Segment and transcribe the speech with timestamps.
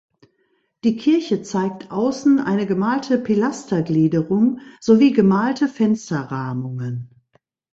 [0.83, 7.11] Die Kirche zeigt außen eine gemalte Pilastergliederung sowie gemalte Fensterrahmungen.